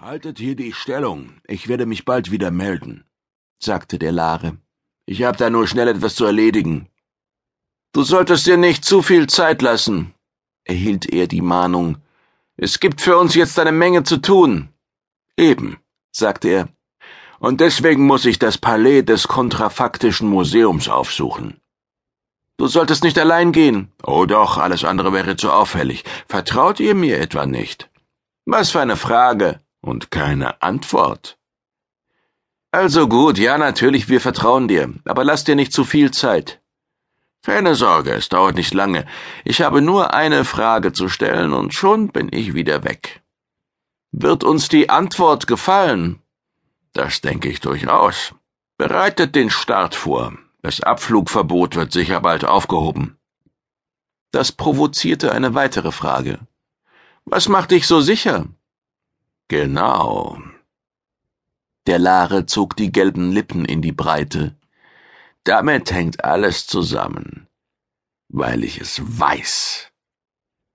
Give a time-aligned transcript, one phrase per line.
[0.00, 1.40] Haltet hier die Stellung.
[1.48, 3.04] Ich werde mich bald wieder melden,
[3.58, 4.56] sagte der Lare.
[5.06, 6.88] Ich habe da nur schnell etwas zu erledigen.
[7.92, 10.14] Du solltest dir nicht zu viel Zeit lassen,
[10.62, 11.98] erhielt er die Mahnung.
[12.56, 14.68] Es gibt für uns jetzt eine Menge zu tun.
[15.36, 15.78] Eben,
[16.12, 16.68] sagte er.
[17.40, 21.60] Und deswegen muss ich das Palais des kontrafaktischen Museums aufsuchen.
[22.56, 23.90] Du solltest nicht allein gehen.
[24.04, 26.04] Oh doch, alles andere wäre zu auffällig.
[26.28, 27.90] Vertraut ihr mir etwa nicht?
[28.44, 29.58] Was für eine Frage
[29.88, 31.38] und keine Antwort.
[32.70, 36.60] Also gut, ja natürlich, wir vertrauen dir, aber lass dir nicht zu viel Zeit.
[37.42, 39.06] Keine Sorge, es dauert nicht lange.
[39.44, 43.22] Ich habe nur eine Frage zu stellen und schon bin ich wieder weg.
[44.12, 46.20] Wird uns die Antwort gefallen?
[46.92, 48.34] Das denke ich durchaus.
[48.76, 50.32] Bereitet den Start vor.
[50.62, 53.16] Das Abflugverbot wird sicher bald aufgehoben.
[54.30, 56.40] Das provozierte eine weitere Frage.
[57.24, 58.46] Was macht dich so sicher?
[59.48, 60.38] Genau.
[61.86, 64.54] Der Lare zog die gelben Lippen in die Breite.
[65.44, 67.48] Damit hängt alles zusammen,
[68.28, 69.90] weil ich es weiß.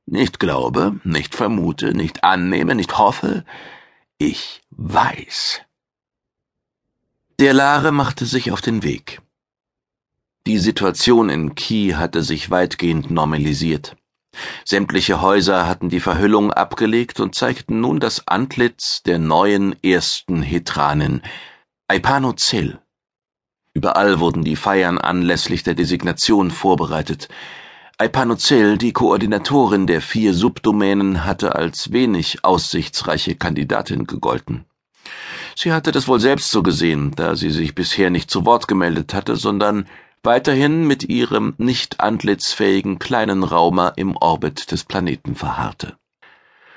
[0.08, 3.46] Nicht glaube, nicht vermute, nicht annehme, nicht hoffe,
[4.18, 5.62] ich weiß.
[7.40, 9.22] Der Lare machte sich auf den Weg.
[10.48, 13.96] Die Situation in Ki hatte sich weitgehend normalisiert.
[14.66, 21.22] Sämtliche Häuser hatten die Verhüllung abgelegt und zeigten nun das Antlitz der neuen ersten Hetranin,
[21.88, 22.80] Aipanozel.
[23.74, 27.28] Überall wurden die Feiern anlässlich der Designation vorbereitet.
[27.98, 34.66] Aipanozel, die Koordinatorin der vier Subdomänen, hatte als wenig aussichtsreiche Kandidatin gegolten.
[35.56, 39.14] Sie hatte das wohl selbst so gesehen, da sie sich bisher nicht zu Wort gemeldet
[39.14, 39.88] hatte, sondern
[40.24, 45.98] weiterhin mit ihrem nicht antlitzfähigen kleinen Raumer im Orbit des Planeten verharrte.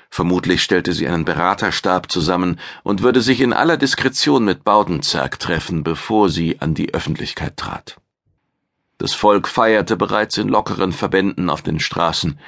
[0.09, 5.83] Vermutlich stellte sie einen Beraterstab zusammen und würde sich in aller Diskretion mit Baudenzerg treffen,
[5.83, 7.97] bevor sie an die Öffentlichkeit trat.
[8.97, 12.39] Das Volk feierte bereits in lockeren Verbänden auf den Straßen.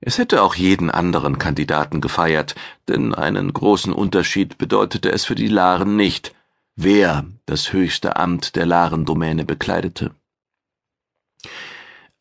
[0.00, 2.54] Es hätte auch jeden anderen Kandidaten gefeiert,
[2.88, 6.34] denn einen großen Unterschied bedeutete es für die Laren nicht,
[6.74, 10.12] wer das höchste Amt der Larendomäne bekleidete.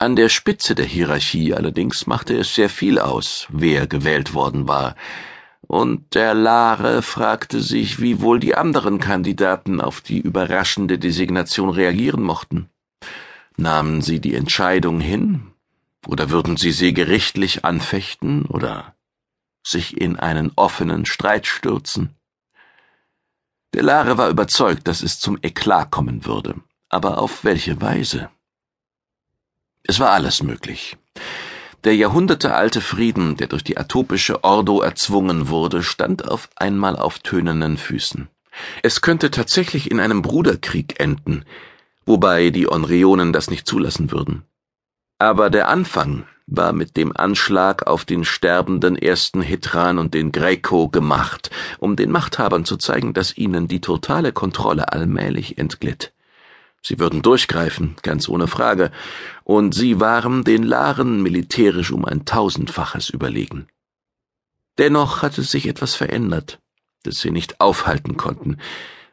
[0.03, 4.97] An der Spitze der Hierarchie allerdings machte es sehr viel aus, wer gewählt worden war,
[5.61, 12.21] und der Lare fragte sich, wie wohl die anderen Kandidaten auf die überraschende Designation reagieren
[12.21, 12.67] mochten.
[13.55, 15.53] Nahmen sie die Entscheidung hin,
[16.05, 18.95] oder würden sie sie gerichtlich anfechten, oder
[19.65, 22.13] sich in einen offenen Streit stürzen?
[23.73, 26.55] Der Lare war überzeugt, dass es zum Eklat kommen würde,
[26.89, 28.29] aber auf welche Weise?
[29.83, 30.97] Es war alles möglich.
[31.83, 37.77] Der jahrhundertealte Frieden, der durch die atopische Ordo erzwungen wurde, stand auf einmal auf tönenden
[37.77, 38.29] Füßen.
[38.83, 41.43] Es könnte tatsächlich in einem Bruderkrieg enden,
[42.05, 44.43] wobei die Onrionen das nicht zulassen würden.
[45.19, 50.87] Aber der Anfang war mit dem Anschlag auf den sterbenden ersten Hitran und den Greco
[50.87, 51.49] gemacht,
[51.79, 56.13] um den Machthabern zu zeigen, dass ihnen die totale Kontrolle allmählich entglitt.
[56.85, 58.91] Sie würden durchgreifen, ganz ohne Frage,
[59.45, 63.67] und sie waren den Laren militärisch um ein tausendfaches überlegen.
[64.77, 66.59] Dennoch hatte sich etwas verändert,
[67.03, 68.57] das sie nicht aufhalten konnten,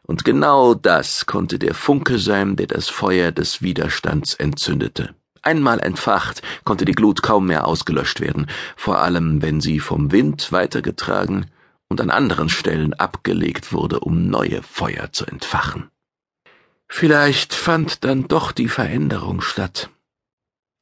[0.03, 5.15] und genau das konnte der Funke sein, der das Feuer des Widerstands entzündete.
[5.41, 10.51] Einmal entfacht, konnte die Glut kaum mehr ausgelöscht werden, vor allem wenn sie vom Wind
[10.51, 11.45] weitergetragen
[11.87, 15.89] und an anderen Stellen abgelegt wurde, um neue Feuer zu entfachen.
[16.93, 19.89] Vielleicht fand dann doch die Veränderung statt.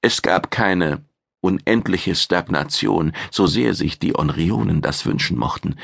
[0.02, 1.04] Es gab keine
[1.40, 5.76] unendliche Stagnation, so sehr sich die Onrionen das wünschen mochten.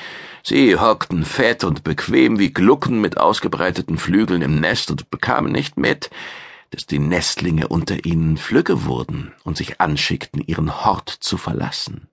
[0.41, 5.77] Sie hockten fett und bequem wie Glucken mit ausgebreiteten Flügeln im Nest und bekamen nicht
[5.77, 6.09] mit,
[6.71, 12.09] dass die Nestlinge unter ihnen flügge wurden und sich anschickten, ihren Hort zu verlassen.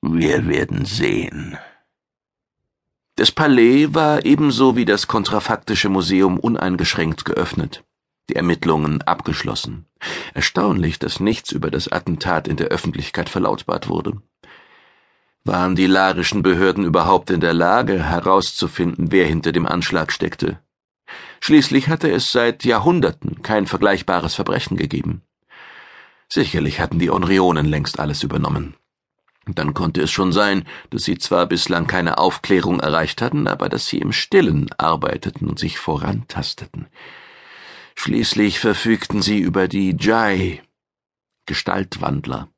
[0.00, 1.58] Wir werden sehen.
[3.24, 7.82] Das Palais war ebenso wie das kontrafaktische Museum uneingeschränkt geöffnet,
[8.28, 9.86] die Ermittlungen abgeschlossen.
[10.34, 14.20] Erstaunlich, dass nichts über das Attentat in der Öffentlichkeit verlautbart wurde.
[15.42, 20.58] Waren die larischen Behörden überhaupt in der Lage, herauszufinden, wer hinter dem Anschlag steckte?
[21.40, 25.22] Schließlich hatte es seit Jahrhunderten kein vergleichbares Verbrechen gegeben.
[26.28, 28.74] Sicherlich hatten die Onrionen längst alles übernommen.
[29.46, 33.86] Dann konnte es schon sein, dass sie zwar bislang keine Aufklärung erreicht hatten, aber dass
[33.86, 36.86] sie im Stillen arbeiteten und sich vorantasteten.
[37.94, 40.62] Schließlich verfügten sie über die Jai,
[41.46, 42.48] Gestaltwandler,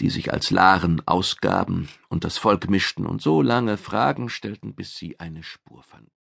[0.00, 4.96] die sich als Laren ausgaben und das Volk mischten und so lange Fragen stellten, bis
[4.96, 6.15] sie eine Spur fanden.